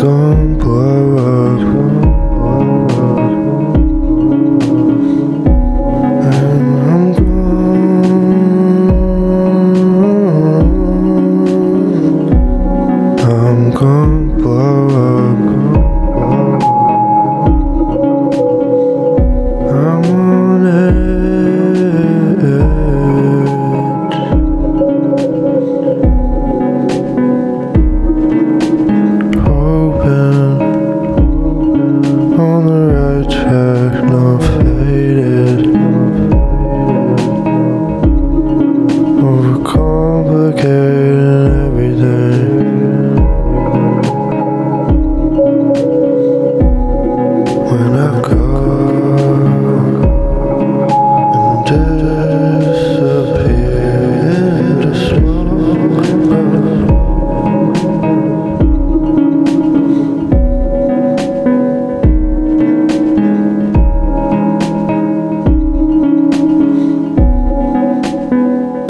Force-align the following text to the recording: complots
complots 0.00 1.39